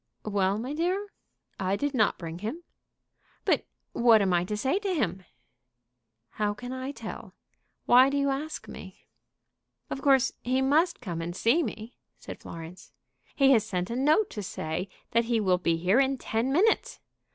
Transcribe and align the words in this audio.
"Well, 0.25 0.57
my 0.57 0.73
dear? 0.73 1.09
I 1.59 1.75
did 1.75 1.93
not 1.93 2.17
bring 2.17 2.39
him." 2.39 2.63
"But 3.45 3.67
what 3.93 4.19
am 4.19 4.33
I 4.33 4.43
to 4.45 4.57
say 4.57 4.79
to 4.79 4.95
him?" 4.95 5.23
"How 6.31 6.55
can 6.55 6.73
I 6.73 6.91
tell? 6.91 7.35
Why 7.85 8.09
do 8.09 8.17
you 8.17 8.31
ask 8.31 8.67
me?" 8.67 9.05
"Of 9.91 10.01
course 10.01 10.31
he 10.41 10.59
must 10.59 11.01
come 11.01 11.21
and 11.21 11.35
see 11.35 11.61
me," 11.61 11.97
said 12.17 12.39
Florence. 12.39 12.93
"He 13.35 13.51
has 13.51 13.63
sent 13.63 13.91
a 13.91 13.95
note 13.95 14.31
to 14.31 14.41
say 14.41 14.89
that 15.11 15.25
he 15.25 15.39
will 15.39 15.59
be 15.59 15.77
here 15.77 15.99
in 15.99 16.17
ten 16.17 16.51
minutes." 16.51 16.99